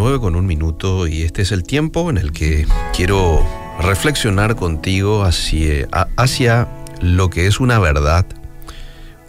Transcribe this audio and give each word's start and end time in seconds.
9 0.00 0.18
con 0.18 0.34
un 0.34 0.46
minuto 0.46 1.06
y 1.06 1.20
este 1.20 1.42
es 1.42 1.52
el 1.52 1.62
tiempo 1.62 2.08
en 2.08 2.16
el 2.16 2.32
que 2.32 2.66
quiero 2.96 3.46
reflexionar 3.82 4.56
contigo 4.56 5.24
hacia, 5.24 5.88
hacia 6.16 6.68
lo 7.02 7.28
que 7.28 7.46
es 7.46 7.60
una 7.60 7.78
verdad, 7.78 8.24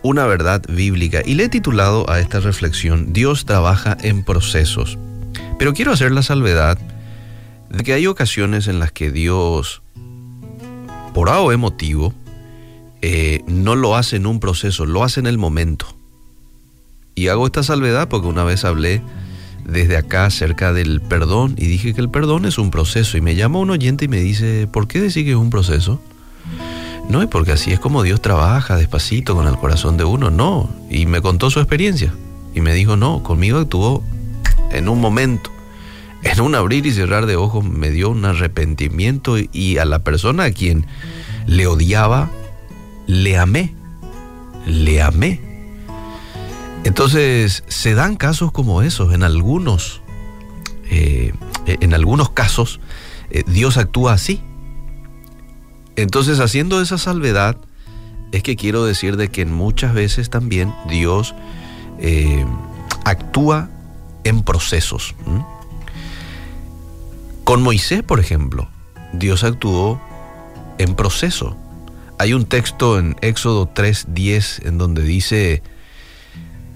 una 0.01 0.25
verdad 0.27 0.61
bíblica. 0.69 1.23
Y 1.25 1.33
le 1.33 1.43
he 1.43 1.49
titulado 1.49 2.09
a 2.09 2.21
esta 2.21 2.39
reflexión, 2.39 3.11
Dios 3.11 3.43
trabaja 3.43 3.97
en 4.01 4.23
procesos. 4.23 4.97
Pero 5.59 5.73
quiero 5.73 5.91
hacer 5.91 6.13
la 6.13 6.23
salvedad 6.23 6.77
de 7.69 7.83
que 7.83 7.91
hay 7.91 8.07
ocasiones 8.07 8.69
en 8.69 8.79
las 8.79 8.93
que 8.93 9.11
Dios, 9.11 9.81
por 11.13 11.27
algo 11.27 11.51
emotivo, 11.51 12.13
eh, 13.01 13.41
no 13.45 13.75
lo 13.75 13.97
hace 13.97 14.15
en 14.15 14.25
un 14.25 14.39
proceso, 14.39 14.85
lo 14.85 15.03
hace 15.03 15.19
en 15.19 15.27
el 15.27 15.37
momento. 15.37 15.85
Y 17.13 17.27
hago 17.27 17.45
esta 17.45 17.61
salvedad 17.61 18.07
porque 18.07 18.27
una 18.27 18.45
vez 18.45 18.63
hablé 18.63 19.01
desde 19.65 19.97
acá 19.97 20.25
acerca 20.25 20.73
del 20.73 21.01
perdón 21.01 21.55
y 21.57 21.67
dije 21.67 21.93
que 21.93 22.01
el 22.01 22.09
perdón 22.09 22.45
es 22.45 22.57
un 22.57 22.71
proceso. 22.71 23.17
Y 23.17 23.21
me 23.21 23.35
llama 23.35 23.59
un 23.59 23.69
oyente 23.69 24.05
y 24.05 24.07
me 24.07 24.19
dice, 24.19 24.67
¿por 24.71 24.87
qué 24.87 24.99
decir 24.99 25.25
que 25.25 25.31
es 25.31 25.37
un 25.37 25.49
proceso? 25.49 26.01
No, 27.09 27.21
es 27.21 27.27
porque 27.27 27.51
así 27.51 27.71
es 27.71 27.79
como 27.79 28.03
Dios 28.03 28.21
trabaja 28.21 28.77
despacito 28.77 29.35
con 29.35 29.47
el 29.47 29.57
corazón 29.57 29.97
de 29.97 30.03
uno. 30.03 30.29
No. 30.29 30.69
Y 30.89 31.05
me 31.05 31.21
contó 31.21 31.49
su 31.49 31.59
experiencia. 31.59 32.13
Y 32.53 32.61
me 32.61 32.73
dijo, 32.73 32.95
no, 32.95 33.23
conmigo 33.23 33.59
actuó 33.59 34.03
en 34.71 34.89
un 34.89 34.99
momento. 34.99 35.51
En 36.23 36.41
un 36.41 36.55
abrir 36.55 36.85
y 36.85 36.91
cerrar 36.91 37.25
de 37.25 37.35
ojos 37.35 37.65
me 37.65 37.89
dio 37.89 38.09
un 38.09 38.25
arrepentimiento 38.25 39.37
y 39.39 39.77
a 39.77 39.85
la 39.85 39.99
persona 39.99 40.45
a 40.45 40.51
quien 40.51 40.85
le 41.47 41.67
odiaba, 41.67 42.29
le 43.07 43.37
amé. 43.37 43.73
Le 44.65 45.01
amé 45.01 45.50
entonces, 46.83 47.63
se 47.67 47.93
dan 47.93 48.15
casos 48.15 48.51
como 48.51 48.81
esos, 48.81 49.13
en 49.13 49.23
algunos, 49.23 50.01
eh, 50.89 51.33
en 51.65 51.93
algunos 51.93 52.31
casos, 52.31 52.79
eh, 53.29 53.43
Dios 53.45 53.77
actúa 53.77 54.13
así. 54.13 54.41
Entonces, 55.95 56.39
haciendo 56.39 56.81
esa 56.81 56.97
salvedad, 56.97 57.57
es 58.31 58.43
que 58.43 58.55
quiero 58.55 58.85
decir 58.85 59.17
de 59.17 59.29
que 59.29 59.45
muchas 59.45 59.93
veces 59.93 60.29
también 60.29 60.73
Dios 60.89 61.35
eh, 61.99 62.45
actúa 63.05 63.69
en 64.23 64.43
procesos. 64.43 65.15
Con 67.43 67.61
Moisés, 67.61 68.03
por 68.03 68.19
ejemplo, 68.19 68.69
Dios 69.13 69.43
actuó 69.43 70.01
en 70.77 70.95
proceso. 70.95 71.57
Hay 72.17 72.33
un 72.33 72.45
texto 72.45 72.97
en 72.97 73.15
Éxodo 73.21 73.67
3:10 73.67 74.65
en 74.65 74.77
donde 74.77 75.03
dice, 75.03 75.61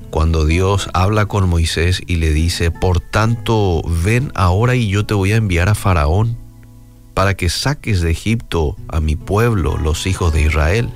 cuando 0.09 0.45
Dios 0.45 0.89
habla 0.93 1.25
con 1.25 1.49
Moisés 1.49 2.01
y 2.07 2.15
le 2.15 2.31
dice, 2.31 2.71
por 2.71 2.99
tanto, 2.99 3.81
ven 4.03 4.31
ahora 4.35 4.75
y 4.75 4.87
yo 4.89 5.05
te 5.05 5.13
voy 5.13 5.33
a 5.33 5.37
enviar 5.37 5.69
a 5.69 5.75
Faraón 5.75 6.37
para 7.13 7.35
que 7.35 7.49
saques 7.49 8.01
de 8.01 8.11
Egipto 8.11 8.75
a 8.87 8.99
mi 8.99 9.15
pueblo, 9.15 9.77
los 9.77 10.05
hijos 10.07 10.33
de 10.33 10.43
Israel. 10.43 10.89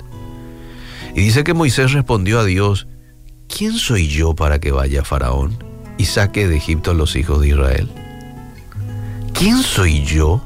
Y 1.16 1.21
dice 1.21 1.43
que 1.43 1.53
Moisés 1.53 1.93
respondió 1.93 2.39
a 2.39 2.45
Dios, 2.45 2.88
¿quién 3.47 3.73
soy 3.73 4.07
yo 4.07 4.35
para 4.35 4.59
que 4.59 4.71
vaya 4.71 5.03
Faraón 5.03 5.57
y 5.97 6.05
saque 6.05 6.47
de 6.47 6.57
Egipto 6.57 6.91
a 6.91 6.94
los 6.94 7.16
hijos 7.16 7.41
de 7.41 7.49
Israel? 7.49 7.89
¿Quién 9.33 9.57
soy 9.57 10.03
yo? 10.05 10.41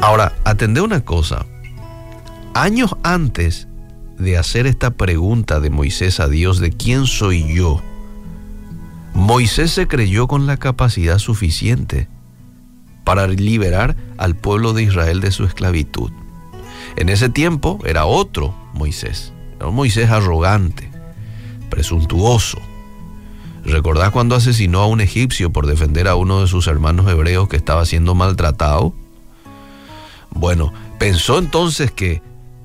Ahora, 0.00 0.32
atendé 0.44 0.80
una 0.80 1.04
cosa. 1.04 1.46
Años 2.54 2.96
antes 3.02 3.66
de 4.18 4.36
hacer 4.36 4.66
esta 4.66 4.90
pregunta 4.90 5.58
de 5.58 5.70
Moisés 5.70 6.20
a 6.20 6.28
Dios 6.28 6.58
de 6.58 6.70
quién 6.70 7.06
soy 7.06 7.54
yo, 7.54 7.80
Moisés 9.14 9.70
se 9.70 9.88
creyó 9.88 10.28
con 10.28 10.46
la 10.46 10.58
capacidad 10.58 11.18
suficiente 11.18 12.08
para 13.04 13.26
liberar 13.26 13.96
al 14.18 14.36
pueblo 14.36 14.74
de 14.74 14.82
Israel 14.82 15.20
de 15.20 15.30
su 15.30 15.44
esclavitud. 15.44 16.10
En 16.96 17.08
ese 17.08 17.30
tiempo 17.30 17.78
era 17.86 18.04
otro 18.04 18.54
Moisés, 18.74 19.32
era 19.56 19.68
un 19.68 19.74
Moisés 19.74 20.10
arrogante, 20.10 20.90
presuntuoso. 21.70 22.58
¿Recordás 23.64 24.10
cuando 24.10 24.34
asesinó 24.34 24.80
a 24.80 24.88
un 24.88 25.00
egipcio 25.00 25.52
por 25.52 25.66
defender 25.66 26.06
a 26.06 26.16
uno 26.16 26.42
de 26.42 26.48
sus 26.48 26.66
hermanos 26.66 27.10
hebreos 27.10 27.48
que 27.48 27.56
estaba 27.56 27.86
siendo 27.86 28.14
maltratado? 28.14 28.92
Bueno, 30.30 30.72
pensó 30.98 31.38
entonces 31.38 31.90
que 31.90 32.20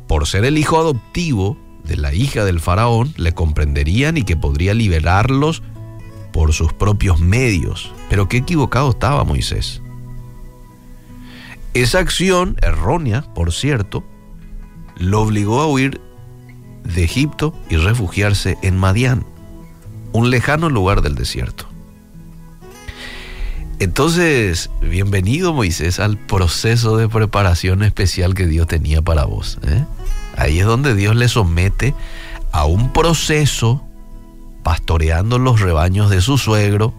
por 0.08 0.28
ser 0.28 0.46
el 0.46 0.58
hijo 0.58 0.80
adoptivo 0.80 1.58
de 1.84 1.98
la 1.98 2.14
hija 2.14 2.44
del 2.46 2.60
faraón, 2.60 3.14
le 3.18 3.34
comprenderían 3.34 4.18
y 4.18 4.24
que 4.24 4.36
podría 4.36 4.74
liberarlos 4.74 5.64
por 6.34 6.54
sus 6.54 6.74
propios 6.74 7.20
medios. 7.20 7.92
Pero 8.10 8.28
qué 8.28 8.38
equivocado 8.38 8.92
estaba 8.92 9.24
Moisés. 9.24 9.82
Esa 11.74 12.00
acción, 12.00 12.58
errónea, 12.62 13.22
por 13.34 13.54
cierto, 13.54 14.04
lo 14.98 15.22
obligó 15.22 15.62
a 15.62 15.68
huir 15.68 16.02
de 16.84 17.04
Egipto 17.04 17.54
y 17.70 17.78
refugiarse 17.78 18.58
en 18.64 18.78
Madián, 18.78 19.26
un 20.12 20.30
lejano 20.30 20.70
lugar 20.70 21.02
del 21.02 21.16
desierto. 21.16 21.68
Entonces, 23.80 24.72
bienvenido 24.82 25.54
Moisés 25.54 26.00
al 26.00 26.18
proceso 26.18 26.98
de 26.98 27.08
preparación 27.08 27.84
especial 27.84 28.34
que 28.34 28.48
Dios 28.48 28.66
tenía 28.66 29.04
para 29.04 29.26
vos. 29.26 29.60
¿eh? 29.68 29.86
Ahí 30.36 30.60
es 30.60 30.66
donde 30.66 30.96
Dios 30.96 31.16
le 31.16 31.28
somete 31.28 31.94
a 32.52 32.66
un 32.66 32.92
proceso 32.92 33.84
pastoreando 34.64 35.38
los 35.38 35.62
rebaños 35.62 36.10
de 36.10 36.22
su 36.22 36.40
suegro, 36.40 36.92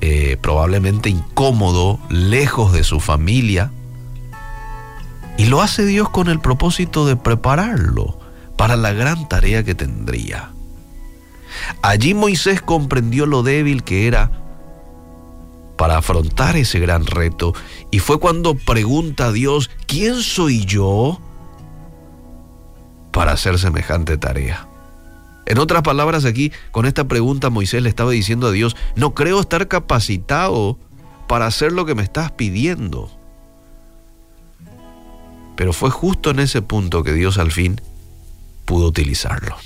eh, 0.00 0.38
probablemente 0.40 1.10
incómodo, 1.10 2.00
lejos 2.08 2.72
de 2.72 2.82
su 2.82 2.98
familia, 2.98 3.70
y 5.36 5.46
lo 5.46 5.60
hace 5.60 5.84
Dios 5.84 6.08
con 6.08 6.28
el 6.28 6.40
propósito 6.40 7.04
de 7.06 7.16
prepararlo 7.16 8.18
para 8.56 8.76
la 8.76 8.94
gran 8.94 9.28
tarea 9.28 9.64
que 9.64 9.74
tendría. 9.74 10.50
Allí 11.82 12.14
Moisés 12.14 12.62
comprendió 12.62 13.26
lo 13.26 13.42
débil 13.42 13.84
que 13.84 14.06
era 14.06 14.39
para 15.80 15.96
afrontar 15.96 16.58
ese 16.58 16.78
gran 16.78 17.06
reto. 17.06 17.54
Y 17.90 18.00
fue 18.00 18.20
cuando 18.20 18.54
pregunta 18.54 19.28
a 19.28 19.32
Dios, 19.32 19.70
¿quién 19.86 20.16
soy 20.16 20.66
yo 20.66 21.18
para 23.12 23.32
hacer 23.32 23.58
semejante 23.58 24.18
tarea? 24.18 24.68
En 25.46 25.56
otras 25.56 25.80
palabras, 25.80 26.26
aquí 26.26 26.52
con 26.70 26.84
esta 26.84 27.08
pregunta 27.08 27.48
Moisés 27.48 27.82
le 27.82 27.88
estaba 27.88 28.10
diciendo 28.10 28.48
a 28.48 28.52
Dios, 28.52 28.76
no 28.94 29.14
creo 29.14 29.40
estar 29.40 29.68
capacitado 29.68 30.76
para 31.26 31.46
hacer 31.46 31.72
lo 31.72 31.86
que 31.86 31.94
me 31.94 32.02
estás 32.02 32.30
pidiendo. 32.30 33.10
Pero 35.56 35.72
fue 35.72 35.88
justo 35.88 36.28
en 36.28 36.40
ese 36.40 36.60
punto 36.60 37.02
que 37.02 37.14
Dios 37.14 37.38
al 37.38 37.52
fin 37.52 37.80
pudo 38.66 38.88
utilizarlo. 38.88 39.56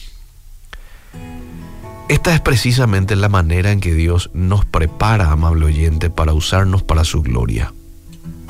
Esta 2.15 2.33
es 2.33 2.41
precisamente 2.41 3.17
la 3.17 3.29
manera 3.29 3.73
en 3.73 3.81
que 3.81 3.93
Dios 3.93 4.31
nos 4.35 4.65
prepara, 4.65 5.33
amable 5.33 5.67
oyente, 5.67 6.11
para 6.11 6.33
usarnos 6.33 6.85
para 6.85 7.03
su 7.03 7.23
gloria. 7.23 7.75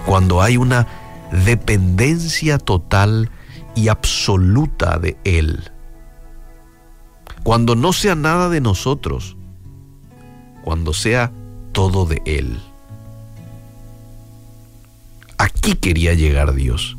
Cuando 0.05 0.43
hay 0.43 0.59
una 0.59 0.87
dependencia 1.33 2.59
total 2.59 3.31
y 3.75 3.89
absoluta 3.89 4.99
de 4.99 5.17
Él. 5.25 5.71
Cuando 7.43 7.75
no 7.75 7.95
sea 7.95 8.15
nada 8.15 8.51
de 8.51 8.61
nosotros, 8.61 9.35
cuando 10.63 10.93
sea 10.93 11.33
todo 11.73 12.05
de 12.05 12.21
Él. 12.27 12.61
Aquí 15.39 15.75
quería 15.77 16.13
llegar 16.13 16.53
Dios, 16.53 16.99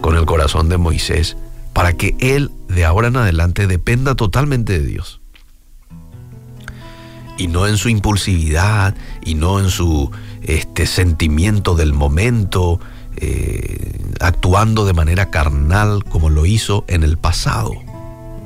con 0.00 0.16
el 0.16 0.24
corazón 0.24 0.70
de 0.70 0.78
Moisés, 0.78 1.36
para 1.74 1.92
que 1.92 2.16
Él 2.18 2.50
de 2.68 2.86
ahora 2.86 3.08
en 3.08 3.18
adelante 3.18 3.66
dependa 3.66 4.14
totalmente 4.14 4.80
de 4.80 4.86
Dios 4.86 5.19
y 7.40 7.46
no 7.46 7.66
en 7.66 7.78
su 7.78 7.88
impulsividad 7.88 8.94
y 9.24 9.34
no 9.34 9.60
en 9.60 9.70
su 9.70 10.10
este, 10.42 10.84
sentimiento 10.84 11.74
del 11.74 11.94
momento, 11.94 12.80
eh, 13.16 13.98
actuando 14.20 14.84
de 14.84 14.92
manera 14.92 15.30
carnal 15.30 16.04
como 16.04 16.28
lo 16.28 16.44
hizo 16.44 16.84
en 16.86 17.02
el 17.02 17.16
pasado. 17.16 17.72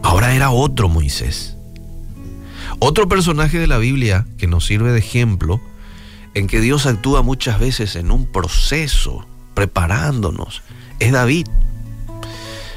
Ahora 0.04 0.32
era 0.36 0.50
otro 0.50 0.88
Moisés. 0.88 1.56
Otro 2.78 3.08
personaje 3.08 3.58
de 3.58 3.66
la 3.66 3.78
Biblia 3.78 4.26
que 4.38 4.46
nos 4.46 4.64
sirve 4.64 4.92
de 4.92 5.00
ejemplo 5.00 5.60
en 6.34 6.46
que 6.46 6.60
Dios 6.60 6.86
actúa 6.86 7.22
muchas 7.22 7.58
veces 7.58 7.96
en 7.96 8.12
un 8.12 8.26
proceso, 8.26 9.26
preparándonos, 9.54 10.62
es 11.00 11.10
David. 11.10 11.48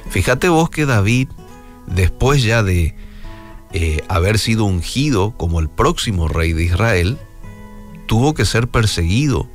Fíjate 0.10 0.50
vos 0.50 0.72
que 0.72 0.88
David, 0.88 1.28
después 1.86 2.42
ya 2.42 2.64
de 2.64 2.96
eh, 3.74 4.04
haber 4.08 4.40
sido 4.40 4.66
ungido 4.66 5.32
como 5.38 5.60
el 5.60 5.70
próximo 5.70 6.28
rey 6.28 6.54
de 6.54 6.64
Israel, 6.64 7.18
tuvo 8.08 8.34
que 8.34 8.46
ser 8.46 8.70
perseguido, 8.70 9.50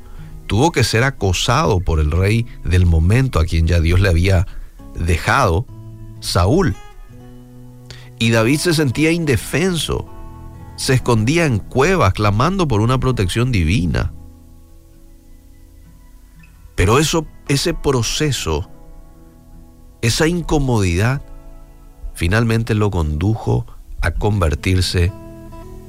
tuvo 0.47 0.71
que 0.71 0.83
ser 0.83 1.03
acosado 1.03 1.79
por 1.79 1.99
el 1.99 2.11
rey 2.11 2.45
del 2.63 2.85
momento 2.85 3.39
a 3.39 3.45
quien 3.45 3.67
ya 3.67 3.79
Dios 3.79 3.99
le 3.99 4.09
había 4.09 4.47
dejado, 4.95 5.65
Saúl. 6.19 6.75
Y 8.19 8.29
David 8.29 8.59
se 8.59 8.73
sentía 8.73 9.11
indefenso, 9.11 10.07
se 10.75 10.93
escondía 10.93 11.45
en 11.45 11.59
cuevas 11.59 12.13
clamando 12.13 12.67
por 12.67 12.81
una 12.81 12.99
protección 12.99 13.51
divina. 13.51 14.13
Pero 16.75 16.99
eso, 16.99 17.25
ese 17.47 17.73
proceso, 17.73 18.69
esa 20.01 20.27
incomodidad, 20.27 21.21
finalmente 22.13 22.75
lo 22.75 22.91
condujo 22.91 23.65
a 24.03 24.11
convertirse 24.11 25.11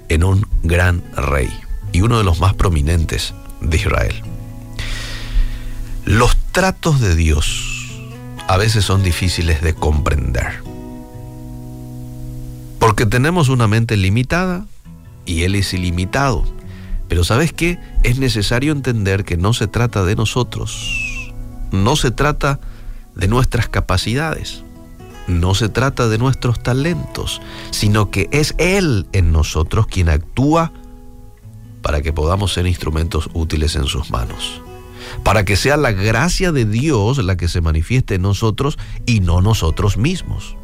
en 0.08 0.24
un 0.24 0.46
gran 0.62 1.02
rey 1.14 1.50
y 1.92 2.00
uno 2.00 2.16
de 2.16 2.24
los 2.24 2.40
más 2.40 2.54
prominentes 2.54 3.34
de 3.60 3.76
Israel. 3.76 4.14
Los 6.04 6.36
tratos 6.52 7.00
de 7.00 7.16
Dios 7.16 7.90
a 8.46 8.56
veces 8.56 8.84
son 8.84 9.02
difíciles 9.02 9.62
de 9.62 9.74
comprender. 9.74 10.62
Porque 12.78 13.06
tenemos 13.06 13.48
una 13.48 13.66
mente 13.66 13.96
limitada 13.96 14.66
y 15.24 15.42
Él 15.42 15.54
es 15.54 15.74
ilimitado. 15.74 16.44
Pero 17.08 17.24
¿sabes 17.24 17.52
qué? 17.52 17.78
Es 18.02 18.18
necesario 18.18 18.72
entender 18.72 19.24
que 19.24 19.36
no 19.36 19.54
se 19.54 19.66
trata 19.66 20.04
de 20.04 20.14
nosotros. 20.14 21.32
No 21.72 21.96
se 21.96 22.10
trata 22.10 22.60
de 23.14 23.26
nuestras 23.28 23.68
capacidades. 23.68 24.62
No 25.26 25.54
se 25.54 25.68
trata 25.68 26.08
de 26.08 26.18
nuestros 26.18 26.62
talentos, 26.62 27.40
sino 27.70 28.10
que 28.10 28.28
es 28.30 28.54
Él 28.58 29.06
en 29.12 29.32
nosotros 29.32 29.86
quien 29.86 30.08
actúa 30.08 30.72
para 31.82 32.02
que 32.02 32.12
podamos 32.12 32.52
ser 32.52 32.66
instrumentos 32.66 33.28
útiles 33.34 33.76
en 33.76 33.84
sus 33.84 34.10
manos. 34.10 34.62
Para 35.22 35.44
que 35.44 35.56
sea 35.56 35.76
la 35.76 35.92
gracia 35.92 36.50
de 36.50 36.64
Dios 36.64 37.22
la 37.22 37.36
que 37.36 37.48
se 37.48 37.60
manifieste 37.60 38.14
en 38.14 38.22
nosotros 38.22 38.78
y 39.06 39.20
no 39.20 39.40
nosotros 39.40 39.96
mismos. 39.96 40.56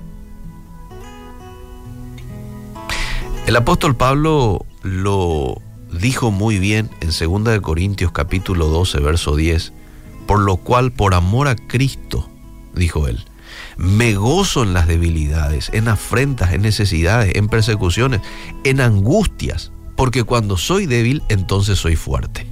El 3.46 3.56
apóstol 3.56 3.96
Pablo 3.96 4.64
lo 4.82 5.60
dijo 5.92 6.30
muy 6.30 6.58
bien 6.58 6.88
en 7.00 7.08
2 7.08 7.60
Corintios 7.60 8.12
capítulo 8.12 8.68
12, 8.68 9.00
verso 9.00 9.36
10, 9.36 9.72
por 10.26 10.40
lo 10.40 10.56
cual 10.56 10.92
por 10.92 11.14
amor 11.14 11.48
a 11.48 11.56
Cristo, 11.56 12.28
dijo 12.74 13.08
él, 13.08 13.24
me 13.76 14.14
gozo 14.14 14.62
en 14.62 14.72
las 14.72 14.86
debilidades, 14.86 15.70
en 15.72 15.88
afrentas, 15.88 16.52
en 16.52 16.62
necesidades, 16.62 17.34
en 17.34 17.48
persecuciones, 17.48 18.20
en 18.64 18.80
angustias, 18.80 19.72
porque 19.96 20.24
cuando 20.24 20.56
soy 20.56 20.86
débil, 20.86 21.22
entonces 21.28 21.78
soy 21.78 21.96
fuerte. 21.96 22.46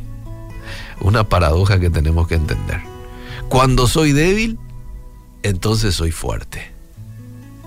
Una 1.00 1.24
paradoja 1.24 1.78
que 1.78 1.90
tenemos 1.90 2.28
que 2.28 2.34
entender. 2.34 2.80
Cuando 3.48 3.86
soy 3.86 4.12
débil, 4.12 4.58
entonces 5.42 5.94
soy 5.94 6.12
fuerte. 6.12 6.72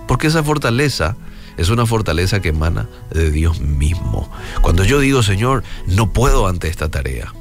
Porque 0.08 0.28
esa 0.28 0.44
fortaleza 0.44 1.16
es 1.58 1.70
una 1.70 1.86
fortaleza 1.86 2.42
que 2.42 2.50
emana 2.50 2.90
de 3.12 3.32
Dios 3.32 3.62
mismo. 3.62 4.32
Cuando 4.62 4.84
yo 4.84 5.00
digo, 5.00 5.24
Señor, 5.24 5.64
no 5.88 6.12
puedo 6.12 6.48
ante 6.48 6.68
esta 6.68 6.90
tarea. 6.90 7.34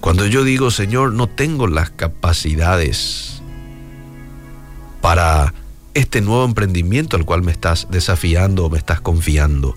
Cuando 0.00 0.26
yo 0.26 0.44
digo, 0.44 0.70
Señor, 0.70 1.12
no 1.12 1.26
tengo 1.26 1.66
las 1.66 1.90
capacidades 1.90 3.35
para 5.06 5.54
este 5.94 6.20
nuevo 6.20 6.44
emprendimiento 6.44 7.16
al 7.16 7.24
cual 7.24 7.44
me 7.44 7.52
estás 7.52 7.86
desafiando 7.90 8.66
o 8.66 8.70
me 8.70 8.76
estás 8.78 9.00
confiando. 9.00 9.76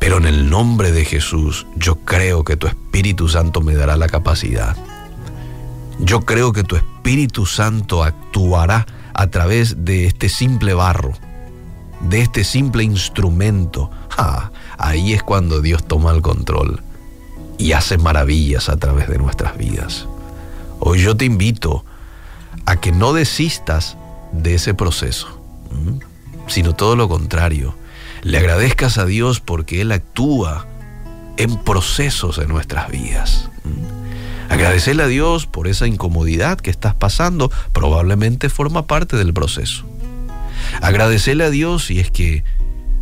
Pero 0.00 0.16
en 0.18 0.26
el 0.26 0.50
nombre 0.50 0.90
de 0.90 1.04
Jesús, 1.04 1.68
yo 1.76 2.00
creo 2.00 2.42
que 2.42 2.56
tu 2.56 2.66
Espíritu 2.66 3.28
Santo 3.28 3.60
me 3.60 3.76
dará 3.76 3.96
la 3.96 4.08
capacidad. 4.08 4.76
Yo 6.00 6.22
creo 6.22 6.52
que 6.52 6.64
tu 6.64 6.74
Espíritu 6.74 7.46
Santo 7.46 8.02
actuará 8.02 8.86
a 9.14 9.28
través 9.28 9.84
de 9.84 10.06
este 10.06 10.28
simple 10.28 10.74
barro 10.74 11.14
de 12.00 12.22
este 12.22 12.44
simple 12.44 12.82
instrumento, 12.82 13.90
ahí 14.78 15.12
es 15.12 15.22
cuando 15.22 15.60
Dios 15.60 15.84
toma 15.86 16.12
el 16.12 16.22
control 16.22 16.82
y 17.58 17.72
hace 17.72 17.98
maravillas 17.98 18.68
a 18.68 18.76
través 18.78 19.08
de 19.08 19.18
nuestras 19.18 19.56
vidas. 19.56 20.08
Hoy 20.80 21.02
yo 21.02 21.16
te 21.16 21.26
invito 21.26 21.84
a 22.64 22.80
que 22.80 22.90
no 22.90 23.12
desistas 23.12 23.98
de 24.32 24.54
ese 24.54 24.74
proceso, 24.74 25.40
sino 26.46 26.74
todo 26.74 26.96
lo 26.96 27.08
contrario. 27.08 27.74
Le 28.22 28.38
agradezcas 28.38 28.98
a 28.98 29.06
Dios 29.06 29.40
porque 29.40 29.80
Él 29.80 29.92
actúa 29.92 30.66
en 31.36 31.56
procesos 31.56 32.38
en 32.38 32.48
nuestras 32.48 32.90
vidas. 32.90 33.48
Agradecerle 34.50 35.04
a 35.04 35.06
Dios 35.06 35.46
por 35.46 35.68
esa 35.68 35.86
incomodidad 35.86 36.58
que 36.58 36.70
estás 36.70 36.94
pasando, 36.94 37.50
probablemente 37.72 38.48
forma 38.48 38.86
parte 38.86 39.16
del 39.16 39.32
proceso. 39.32 39.84
Agradecerle 40.82 41.44
a 41.44 41.50
Dios 41.50 41.86
si 41.86 42.00
es 42.00 42.10
que 42.10 42.44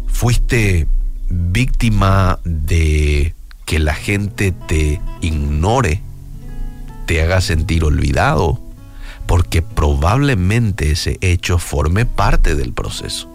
fuiste 0.06 0.86
víctima 1.28 2.38
de 2.44 3.34
que 3.64 3.78
la 3.78 3.94
gente 3.94 4.52
te 4.52 5.00
ignore, 5.20 6.02
te 7.06 7.22
haga 7.22 7.40
sentir 7.40 7.84
olvidado, 7.84 8.60
porque 9.28 9.60
probablemente 9.60 10.90
ese 10.90 11.18
hecho 11.20 11.58
forme 11.58 12.06
parte 12.06 12.56
del 12.56 12.72
proceso. 12.72 13.28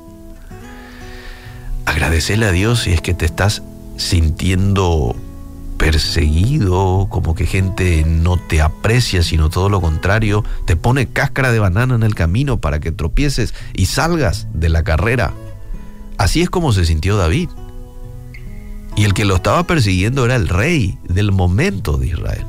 Agradecerle 1.85 2.47
a 2.47 2.51
Dios 2.51 2.81
si 2.81 2.93
es 2.93 3.01
que 3.01 3.13
te 3.13 3.25
estás 3.25 3.61
sintiendo 3.95 5.15
perseguido, 5.77 7.07
como 7.11 7.35
que 7.35 7.45
gente 7.45 8.03
no 8.07 8.37
te 8.37 8.61
aprecia, 8.61 9.21
sino 9.21 9.51
todo 9.51 9.69
lo 9.69 9.81
contrario, 9.81 10.43
te 10.65 10.75
pone 10.75 11.09
cáscara 11.09 11.51
de 11.51 11.59
banana 11.59 11.93
en 11.93 12.03
el 12.03 12.15
camino 12.15 12.57
para 12.57 12.79
que 12.79 12.91
tropieces 12.91 13.53
y 13.73 13.85
salgas 13.85 14.47
de 14.51 14.69
la 14.69 14.83
carrera. 14.83 15.31
Así 16.17 16.41
es 16.41 16.49
como 16.49 16.73
se 16.73 16.85
sintió 16.85 17.17
David. 17.17 17.49
Y 18.95 19.03
el 19.03 19.13
que 19.13 19.25
lo 19.25 19.35
estaba 19.35 19.67
persiguiendo 19.67 20.25
era 20.25 20.35
el 20.37 20.47
rey 20.47 20.97
del 21.07 21.31
momento 21.31 21.97
de 21.97 22.07
Israel. 22.07 22.45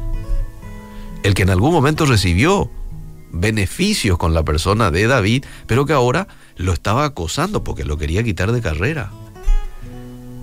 El 1.22 1.34
que 1.34 1.42
en 1.42 1.50
algún 1.50 1.72
momento 1.72 2.06
recibió 2.06 2.70
beneficios 3.34 4.16
con 4.18 4.32
la 4.32 4.42
persona 4.42 4.90
de 4.90 5.06
David, 5.06 5.44
pero 5.66 5.86
que 5.86 5.92
ahora 5.92 6.28
lo 6.56 6.72
estaba 6.72 7.04
acosando 7.04 7.64
porque 7.64 7.84
lo 7.84 7.98
quería 7.98 8.22
quitar 8.22 8.52
de 8.52 8.62
carrera. 8.62 9.10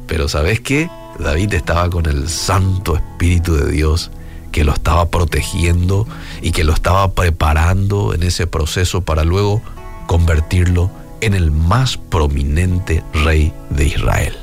Pero 0.08 0.28
¿sabes 0.28 0.60
qué? 0.60 0.90
David 1.20 1.54
estaba 1.54 1.90
con 1.90 2.06
el 2.06 2.30
Santo 2.30 2.96
Espíritu 2.96 3.56
de 3.56 3.72
Dios 3.72 4.12
que 4.52 4.66
lo 4.66 4.74
estaba 4.74 5.10
protegiendo 5.10 6.08
y 6.42 6.52
que 6.52 6.64
lo 6.64 6.74
estaba 6.74 7.14
preparando 7.14 8.14
en 8.14 8.24
ese 8.24 8.48
proceso 8.48 9.02
para 9.02 9.24
luego 9.24 9.62
convertirlo 10.08 10.92
en 11.22 11.34
el 11.34 11.52
más 11.52 11.98
prominente 11.98 13.04
rey 13.14 13.54
de 13.70 13.88
Israel. 13.88 14.36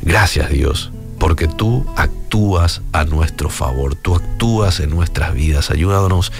Gracias 0.00 0.50
Dios, 0.50 0.92
porque 1.18 1.48
tú 1.48 1.84
actúas 1.96 2.80
a 2.92 3.04
nuestro 3.04 3.50
favor, 3.50 3.94
tú 3.94 4.14
actúas 4.14 4.80
en 4.80 4.90
nuestras 4.90 5.34
vidas, 5.34 5.70
ayúdanos 5.70 6.32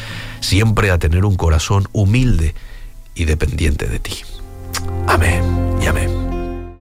siempre 0.47 0.91
a 0.91 0.99
tener 0.99 1.25
un 1.25 1.35
corazón 1.35 1.89
humilde 1.93 2.55
y 3.15 3.25
dependiente 3.25 3.87
de 3.87 3.99
ti. 3.99 4.15
Amén 5.09 5.43
y 5.83 5.87
amén. 5.87 6.26